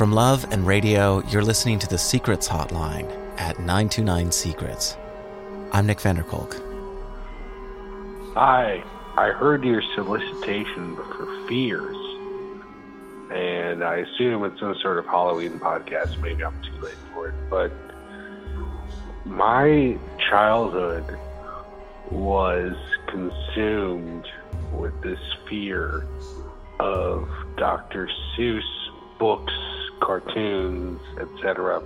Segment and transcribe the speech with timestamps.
[0.00, 3.04] From love and radio, you're listening to the Secrets Hotline
[3.38, 4.96] at 929 Secrets.
[5.72, 6.54] I'm Nick Vanderkolk.
[8.32, 8.82] Hi,
[9.18, 11.98] I heard your solicitation for fears,
[13.30, 16.18] and I assume it's some sort of Halloween podcast.
[16.22, 17.70] Maybe I'm too late for it, but
[19.26, 19.98] my
[20.30, 21.04] childhood
[22.10, 22.74] was
[23.06, 24.26] consumed
[24.72, 26.06] with this fear
[26.78, 28.08] of Dr.
[28.34, 28.62] Seuss
[29.18, 29.52] books
[30.00, 31.82] cartoons, etc.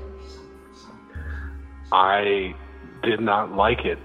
[1.92, 2.55] I
[3.02, 3.98] did not like it.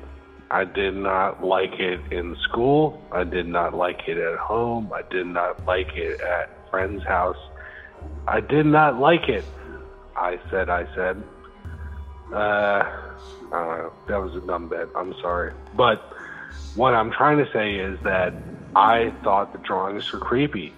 [0.52, 3.02] I did not like it in school.
[3.12, 4.92] I did not like it at home.
[4.94, 7.38] I did not like it at friend's house.
[8.28, 9.46] I did not like it.
[10.16, 11.24] I said, I said.
[12.34, 13.94] Uh, I don't know.
[14.08, 14.88] That was a dumb bet.
[14.96, 15.54] I'm sorry.
[15.76, 16.02] But
[16.76, 18.34] what I'm trying to say is that
[18.76, 20.74] I thought the drawings were creepy.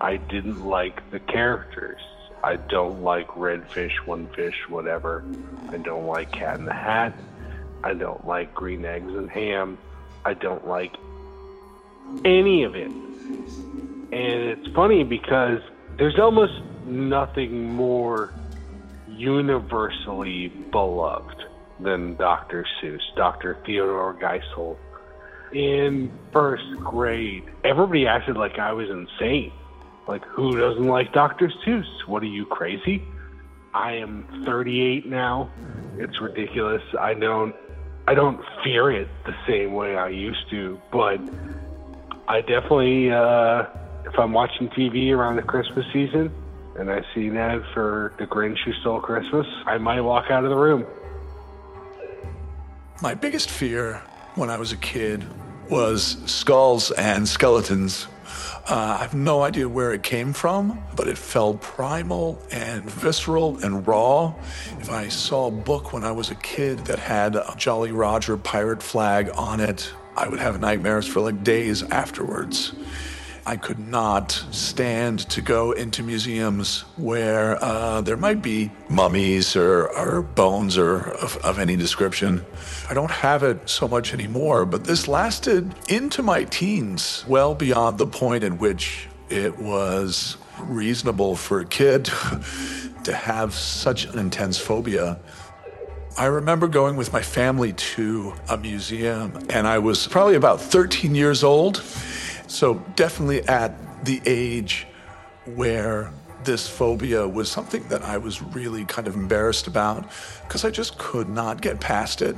[0.00, 2.00] I didn't like the characters.
[2.46, 5.24] I don't like red fish, one fish, whatever.
[5.70, 7.12] I don't like cat in the hat.
[7.82, 9.78] I don't like green eggs and ham.
[10.24, 10.94] I don't like
[12.24, 12.86] any of it.
[12.86, 15.58] And it's funny because
[15.98, 16.52] there's almost
[16.84, 18.32] nothing more
[19.08, 21.42] universally beloved
[21.80, 22.64] than Dr.
[22.80, 23.58] Seuss, Dr.
[23.66, 24.76] Theodore Geisel.
[25.52, 29.52] In first grade, everybody acted like I was insane.
[30.06, 31.52] Like, who doesn't like Dr.
[31.64, 32.06] Seuss?
[32.06, 33.02] What are you, crazy?
[33.74, 35.50] I am 38 now.
[35.98, 36.82] It's ridiculous.
[36.98, 37.54] I don't
[38.08, 41.20] I don't fear it the same way I used to, but
[42.26, 43.66] I definitely uh
[44.06, 46.32] if I'm watching TV around the Christmas season
[46.78, 50.50] and I see ad for The Grinch Who Stole Christmas, I might walk out of
[50.50, 50.86] the room.
[53.02, 54.02] My biggest fear
[54.36, 55.24] when I was a kid
[55.68, 58.06] was skulls and skeletons
[58.68, 63.58] uh, I have no idea where it came from, but it felt primal and visceral
[63.64, 64.34] and raw.
[64.80, 68.36] If I saw a book when I was a kid that had a Jolly Roger
[68.36, 72.72] pirate flag on it, I would have nightmares for like days afterwards.
[73.48, 79.86] I could not stand to go into museums where uh, there might be mummies or,
[79.96, 82.44] or bones or of, of any description.
[82.90, 87.98] I don't have it so much anymore, but this lasted into my teens, well beyond
[87.98, 92.06] the point at which it was reasonable for a kid
[93.04, 95.20] to have such an intense phobia.
[96.18, 101.14] I remember going with my family to a museum, and I was probably about 13
[101.14, 101.82] years old.
[102.46, 104.86] So, definitely at the age
[105.44, 106.12] where
[106.44, 110.08] this phobia was something that I was really kind of embarrassed about
[110.42, 112.36] because I just could not get past it.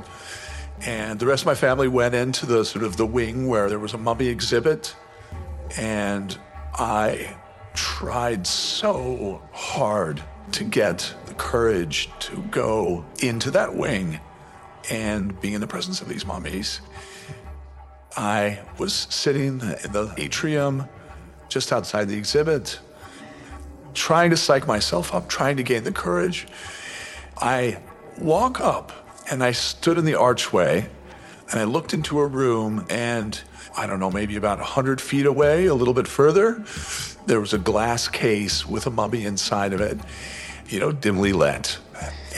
[0.85, 3.79] And the rest of my family went into the sort of the wing where there
[3.79, 4.95] was a mummy exhibit.
[5.77, 6.37] And
[6.73, 7.37] I
[7.73, 14.19] tried so hard to get the courage to go into that wing
[14.89, 16.81] and be in the presence of these mummies.
[18.17, 20.87] I was sitting in the atrium
[21.47, 22.79] just outside the exhibit,
[23.93, 26.47] trying to psych myself up, trying to gain the courage.
[27.37, 27.79] I
[28.17, 28.91] walk up
[29.31, 30.89] and I stood in the archway
[31.51, 33.39] and I looked into a room and
[33.77, 36.63] I don't know, maybe about 100 feet away, a little bit further,
[37.27, 39.97] there was a glass case with a mummy inside of it,
[40.67, 41.77] you know, dimly lit.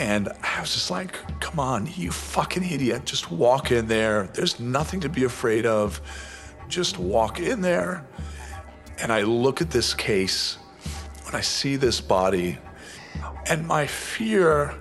[0.02, 3.06] And I was just like, come on, you fucking idiot.
[3.06, 4.32] Just walk in there.
[4.34, 6.02] There's nothing to be afraid of.
[6.68, 8.04] Just walk in there.
[9.00, 10.58] And I look at this case
[11.28, 12.58] and I see this body,
[13.48, 14.74] and my fear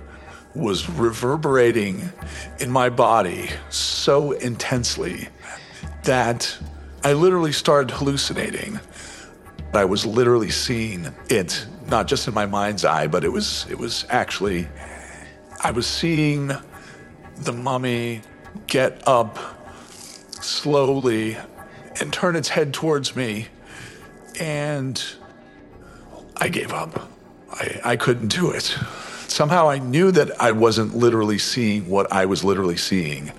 [0.55, 2.11] was reverberating
[2.59, 5.29] in my body so intensely
[6.05, 6.59] that
[7.05, 8.81] I literally started hallucinating.
[9.75, 13.79] I was literally seeing it, not just in my mind's eye, but it was it
[13.79, 14.67] was actually
[15.63, 16.53] I was seeing
[17.37, 18.23] the mummy
[18.67, 19.39] get up
[20.43, 21.37] slowly
[22.01, 23.49] and turn its head towards me.
[24.41, 25.03] And
[26.37, 27.11] I gave up.
[27.53, 28.63] I, I couldn't do it.
[29.29, 33.31] Somehow I knew that I wasn't literally seeing what I was literally seeing,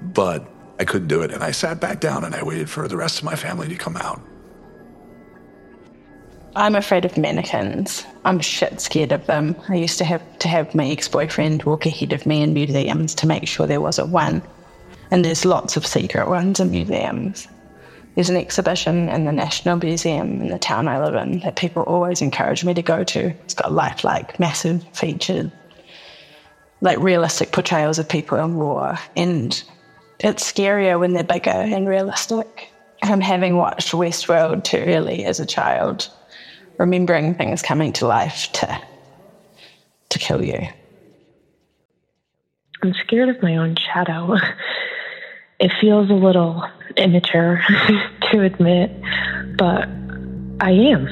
[0.00, 1.32] but I couldn't do it.
[1.32, 3.74] And I sat back down and I waited for the rest of my family to
[3.74, 4.20] come out.
[6.58, 8.04] I'm afraid of mannequins.
[8.24, 9.54] I'm shit scared of them.
[9.68, 13.28] I used to have to have my ex-boyfriend walk ahead of me in museums to
[13.28, 14.42] make sure there wasn't one.
[15.12, 17.46] And there's lots of secret ones in museums.
[18.16, 21.84] There's an exhibition in the National Museum in the town I live in that people
[21.84, 23.26] always encourage me to go to.
[23.44, 25.52] It's got lifelike, massive features,
[26.80, 28.98] like realistic portrayals of people in war.
[29.16, 29.62] And
[30.18, 32.72] it's scarier when they're bigger and realistic.
[33.04, 36.10] I'm having watched Westworld too early as a child
[36.78, 38.80] remembering things coming to life to
[40.10, 40.66] to kill you?
[42.82, 44.36] I'm scared of my own shadow.
[45.60, 46.62] It feels a little
[46.96, 47.60] immature
[48.30, 48.92] to admit,
[49.56, 49.88] but
[50.60, 51.08] I am.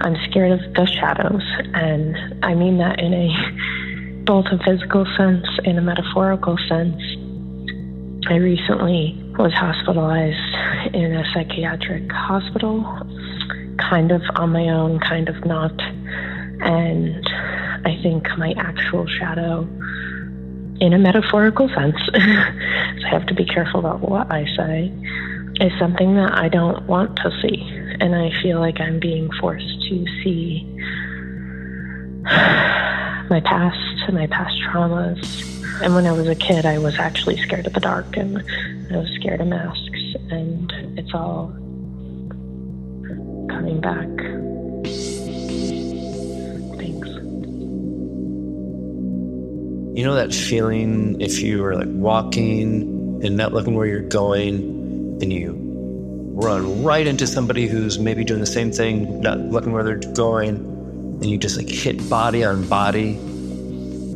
[0.00, 1.42] I'm scared of the shadows,
[1.74, 7.02] and I mean that in a both a physical sense and a metaphorical sense.
[8.28, 12.84] I recently was hospitalized in a psychiatric hospital,
[13.78, 15.72] kind of on my own, kind of not.
[16.60, 17.26] And
[17.84, 19.62] I think my actual shadow,
[20.80, 24.92] in a metaphorical sense, so I have to be careful about what I say,
[25.60, 27.62] is something that I don't want to see.
[28.00, 30.64] And I feel like I'm being forced to see
[32.24, 35.82] my past, my past traumas.
[35.82, 38.38] And when I was a kid, I was actually scared of the dark and
[38.90, 40.14] I was scared of masks.
[40.30, 41.54] And it's all
[43.48, 44.08] coming back.
[46.78, 47.08] Thanks.
[49.98, 55.18] You know that feeling if you were like walking and not looking where you're going,
[55.20, 55.56] and you
[56.34, 60.56] run right into somebody who's maybe doing the same thing, not looking where they're going,
[60.56, 63.14] and you just like hit body on body.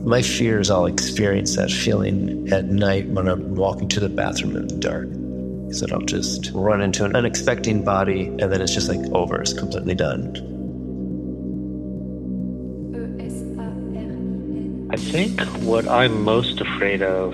[0.04, 4.56] My fear is I'll experience that feeling at night when I'm walking to the bathroom
[4.56, 5.08] in the dark.
[5.72, 9.40] Is that I'll just run into an unexpected body and then it's just like over,
[9.40, 10.36] it's completely done.
[14.92, 17.32] I think what I'm most afraid of,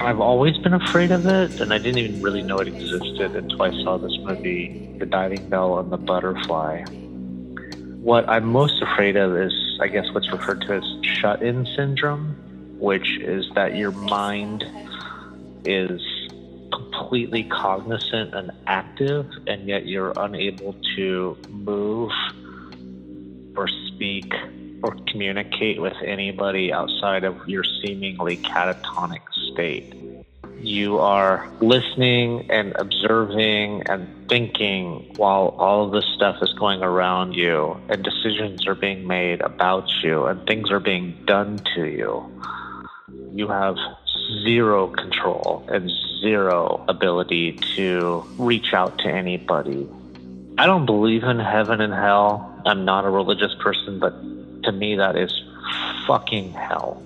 [0.00, 3.62] I've always been afraid of it, and I didn't even really know it existed until
[3.62, 6.86] I saw this movie, The Diving Bell and the Butterfly.
[8.02, 10.84] What I'm most afraid of is, I guess, what's referred to as
[11.20, 12.34] shut in syndrome,
[12.80, 14.64] which is that your mind
[15.64, 16.00] is
[17.00, 22.10] completely cognizant and active, and yet you're unable to move
[23.56, 24.32] or speak
[24.82, 29.94] or communicate with anybody outside of your seemingly catatonic state.
[30.60, 37.32] You are listening and observing and thinking while all of this stuff is going around
[37.32, 42.30] you, and decisions are being made about you, and things are being done to you.
[43.32, 43.76] You have
[44.44, 49.88] zero control and zero ability to reach out to anybody.
[50.58, 52.62] I don't believe in heaven and hell.
[52.66, 54.12] I'm not a religious person, but
[54.64, 55.32] to me, that is
[56.06, 57.02] fucking hell.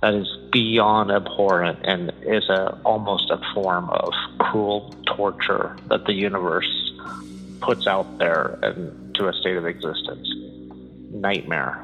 [0.00, 6.12] That is beyond abhorrent and is a almost a form of cruel torture that the
[6.12, 6.92] universe
[7.60, 10.28] puts out there and to a state of existence.
[11.10, 11.82] Nightmare.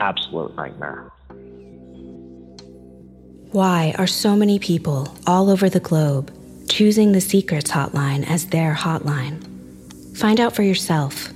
[0.00, 1.10] Absolute nightmare.
[3.52, 6.32] Why are so many people all over the globe
[6.70, 9.46] choosing the Secrets Hotline as their hotline?
[10.16, 11.28] Find out for yourself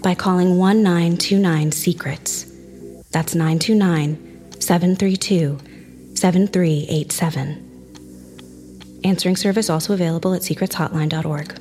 [0.00, 2.44] by calling 1929 Secrets.
[3.10, 5.58] That's 929 732
[6.14, 9.00] 7387.
[9.02, 11.60] Answering service also available at secretshotline.org.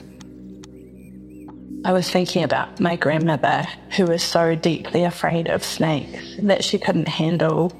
[1.86, 3.65] I was thinking about my grandmother,
[3.98, 7.74] who was so deeply afraid of snakes that she couldn't handle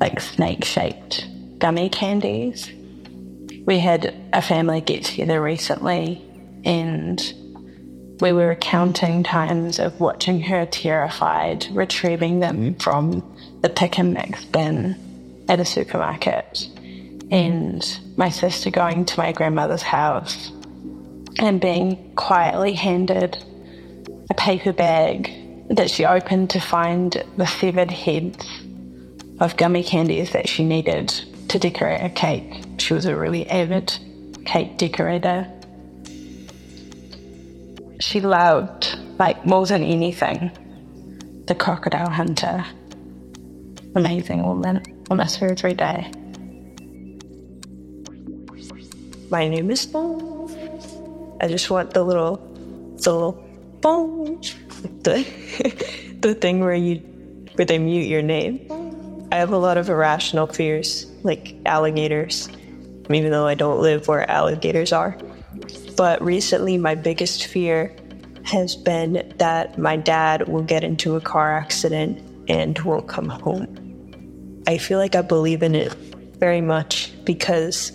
[0.00, 1.26] like snake shaped
[1.64, 2.70] gummy candies.
[3.64, 6.22] We had a family get together recently
[6.62, 7.18] and
[8.20, 12.80] we were counting times of watching her terrified retrieving them mm-hmm.
[12.80, 13.22] from
[13.62, 14.94] the pick and mix bin
[15.48, 16.68] at a supermarket.
[17.30, 17.82] And
[18.18, 20.52] my sister going to my grandmother's house
[21.38, 23.42] and being quietly handed
[24.28, 25.32] a paper bag
[25.70, 28.46] that she opened to find the severed heads
[29.40, 32.64] of gummy candies that she needed to decorate a cake.
[32.78, 33.92] She was a really avid
[34.44, 35.50] cake decorator.
[38.00, 40.50] She loved, like more than anything,
[41.46, 42.64] the crocodile hunter.
[43.94, 44.82] Amazing woman.
[45.10, 46.10] I miss her every day.
[49.30, 50.54] My name is Bones.
[51.40, 52.36] I just want the little,
[53.02, 53.44] the little
[53.80, 54.54] Bones,
[55.02, 55.24] the
[56.20, 56.96] the thing where you,
[57.54, 58.83] where they mute your name.
[59.34, 62.48] I have a lot of irrational fears, like alligators,
[63.10, 65.18] even though I don't live where alligators are.
[65.96, 67.92] But recently, my biggest fear
[68.44, 74.62] has been that my dad will get into a car accident and won't come home.
[74.68, 75.92] I feel like I believe in it
[76.38, 77.90] very much because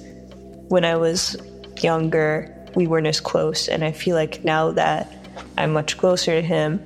[0.68, 1.38] when I was
[1.82, 3.70] younger, we weren't as close.
[3.70, 5.10] And I feel like now that
[5.58, 6.84] I'm much closer to him,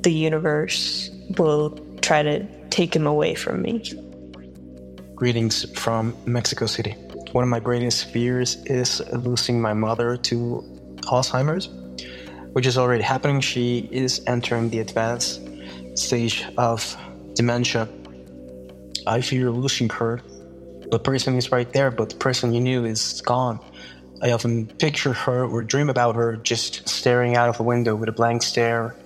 [0.00, 3.80] the universe will try to take him away from me.
[5.14, 6.90] Greetings from Mexico City.
[7.30, 10.36] One of my greatest fears is losing my mother to
[11.02, 11.68] Alzheimer's,
[12.52, 13.40] which is already happening.
[13.40, 15.40] She is entering the advanced
[15.94, 16.96] stage of
[17.34, 17.88] dementia.
[19.06, 20.20] I fear losing her.
[20.90, 23.60] The person is right there, but the person you knew is gone.
[24.20, 28.08] I often picture her or dream about her just staring out of a window with
[28.08, 28.96] a blank stare,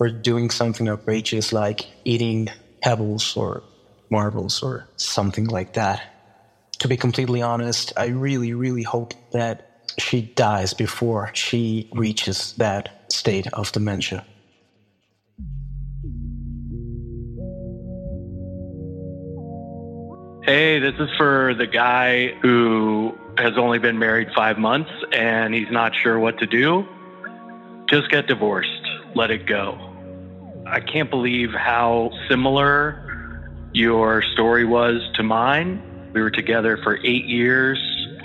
[0.00, 2.48] or doing something outrageous like eating
[2.82, 3.62] pebbles or
[4.10, 6.02] marbles or something like that.
[6.80, 13.12] To be completely honest, I really, really hope that she dies before she reaches that
[13.12, 14.24] state of dementia.
[20.44, 25.70] Hey, this is for the guy who has only been married five months and he's
[25.70, 26.84] not sure what to do.
[27.88, 28.88] Just get divorced.
[29.14, 29.91] Let it go.
[30.72, 33.40] I can't believe how similar
[33.72, 36.10] your story was to mine.
[36.12, 37.78] We were together for eight years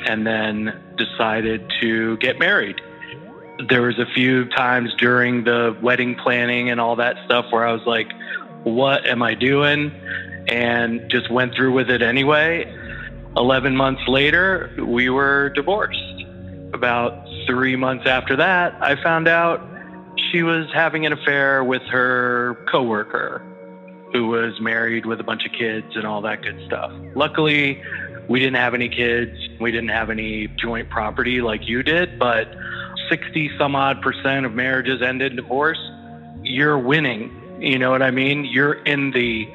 [0.08, 2.82] and then decided to get married.
[3.70, 7.72] There was a few times during the wedding planning and all that stuff where I
[7.74, 8.12] was like,
[8.63, 9.92] what am I doing?
[10.48, 12.74] and just went through with it anyway.
[13.36, 16.00] 11 months later, we were divorced.
[16.74, 19.62] About three months after that, I found out
[20.31, 23.41] she was having an affair with her coworker
[24.13, 26.91] who was married with a bunch of kids and all that good stuff.
[27.15, 27.81] Luckily,
[28.27, 29.38] we didn't have any kids.
[29.60, 32.48] We didn't have any joint property like you did, but
[33.10, 35.79] 60 some odd percent of marriages end in divorce.
[36.41, 37.31] You're winning.
[37.60, 38.46] You know what I mean?
[38.46, 39.48] You're in the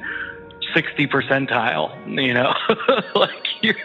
[0.73, 2.53] 60 percentile, you know,
[3.15, 3.75] like you're,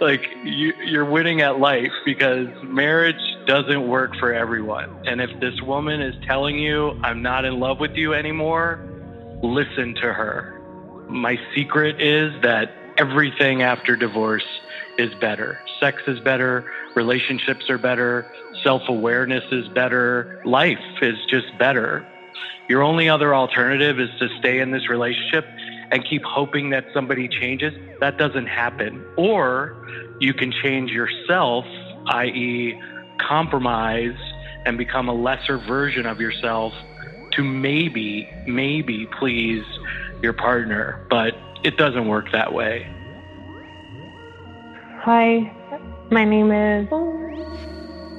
[0.00, 4.94] like you, you're winning at life because marriage doesn't work for everyone.
[5.06, 8.78] And if this woman is telling you, I'm not in love with you anymore,
[9.42, 10.60] listen to her.
[11.08, 14.44] My secret is that everything after divorce
[14.98, 15.58] is better.
[15.80, 18.30] Sex is better, relationships are better,
[18.62, 22.06] self awareness is better, life is just better.
[22.68, 25.46] Your only other alternative is to stay in this relationship
[25.90, 29.02] and keep hoping that somebody changes, that doesn't happen.
[29.16, 29.74] Or
[30.20, 31.64] you can change yourself,
[32.08, 32.78] i.e.,
[33.18, 34.16] compromise
[34.64, 36.72] and become a lesser version of yourself
[37.32, 39.64] to maybe, maybe please
[40.22, 41.04] your partner.
[41.10, 41.34] But
[41.64, 42.86] it doesn't work that way.
[45.02, 45.52] Hi,
[46.10, 46.88] my name is.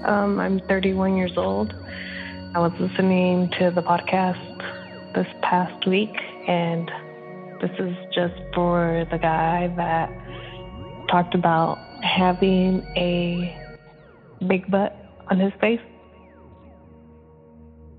[0.06, 1.74] Um, I'm 31 years old.
[2.56, 6.16] I was listening to the podcast this past week
[6.48, 6.90] and
[7.62, 10.10] this is just for the guy that
[11.10, 13.56] talked about having a
[14.48, 14.96] big butt
[15.30, 15.82] on his face.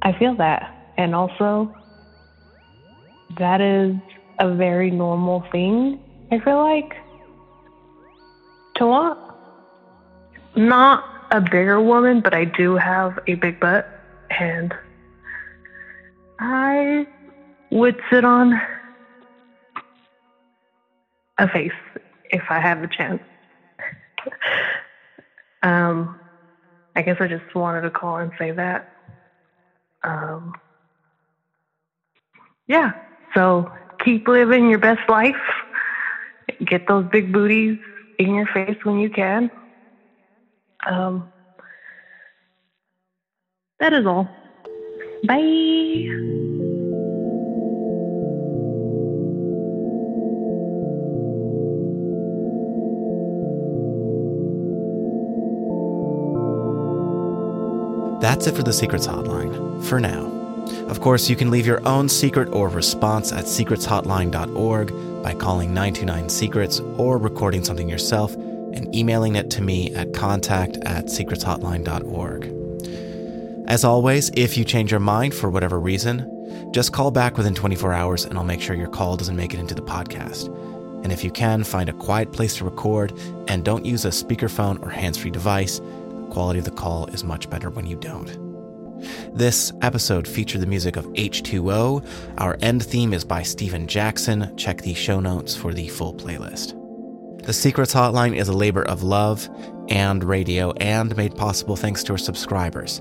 [0.03, 0.93] I feel that.
[0.97, 1.75] And also,
[3.39, 3.95] that is
[4.39, 6.95] a very normal thing, I feel like,
[8.77, 9.19] to want.
[10.57, 13.89] Not a bigger woman, but I do have a big butt.
[14.31, 14.75] And
[16.39, 17.07] I
[17.71, 18.61] would sit on
[21.39, 21.73] a face
[22.31, 23.23] if I have the chance.
[25.63, 26.20] um,
[26.97, 28.85] I guess I just wanted to call and say that.
[30.03, 30.53] Um,
[32.67, 32.93] yeah,
[33.35, 33.71] so
[34.05, 35.37] keep living your best life.
[36.65, 37.79] Get those big booties
[38.19, 39.51] in your face when you can.
[40.87, 41.29] Um,
[43.79, 44.29] that is all.
[45.25, 46.50] Bye.
[58.21, 60.27] That's it for the Secrets Hotline, for now.
[60.89, 66.29] Of course, you can leave your own secret or response at secretshotline.org by calling 929
[66.29, 72.45] Secrets or recording something yourself and emailing it to me at contact at secretshotline.org.
[73.67, 77.95] As always, if you change your mind for whatever reason, just call back within 24
[77.95, 80.55] hours and I'll make sure your call doesn't make it into the podcast.
[81.03, 83.12] And if you can, find a quiet place to record
[83.49, 85.81] and don't use a speakerphone or hands free device
[86.31, 88.51] quality of the call is much better when you don't.
[89.37, 92.07] This episode featured the music of H2O.
[92.39, 94.55] Our end theme is by Stephen Jackson.
[94.57, 96.77] Check the show notes for the full playlist.
[97.45, 99.49] The Secrets Hotline is a labor of love
[99.89, 103.01] and radio and made possible thanks to our subscribers.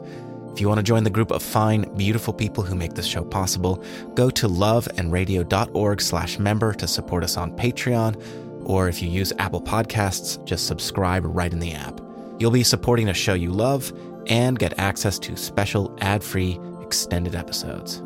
[0.53, 3.23] If you want to join the group of fine, beautiful people who make this show
[3.23, 3.83] possible,
[4.15, 8.21] go to loveandradio.org slash member to support us on Patreon,
[8.65, 12.08] or if you use Apple Podcasts, just subscribe right in the app.
[12.39, 13.91] You'll be supporting a show you love
[14.27, 18.01] and get access to special ad free extended episodes.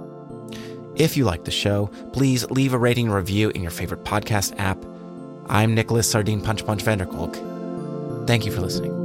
[0.96, 4.60] If you like the show, please leave a rating and review in your favorite podcast
[4.60, 4.84] app.
[5.48, 8.28] I'm Nicholas Sardine Punch Punch Vanderkolk.
[8.28, 9.03] Thank you for listening.